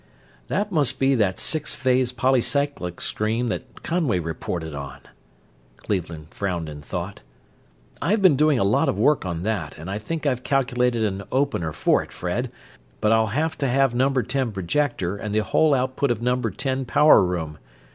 [0.47, 4.99] "That must be that sixth phase polycyclic screen that Conway reported on,"
[5.77, 7.21] Cleveland frowned in thought.
[8.01, 11.21] "I've been doing a lot of work on that, and I think I've calculated an
[11.31, 12.51] opener for it, Fred,
[12.99, 16.83] but I'll have to have number ten projector and the whole output of number ten
[16.83, 17.59] power room.